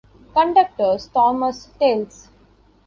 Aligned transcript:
Conductor's 0.33 1.09
Thomas 1.09 1.67
Tales. 1.79 2.29